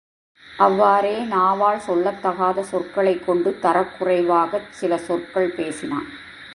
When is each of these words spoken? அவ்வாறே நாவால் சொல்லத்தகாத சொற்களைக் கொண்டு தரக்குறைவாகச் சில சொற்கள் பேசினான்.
அவ்வாறே 0.57 1.23
நாவால் 1.25 1.81
சொல்லத்தகாத 1.87 2.61
சொற்களைக் 2.61 3.25
கொண்டு 3.25 3.57
தரக்குறைவாகச் 3.61 4.69
சில 4.69 4.97
சொற்கள் 4.97 5.55
பேசினான். 5.55 6.09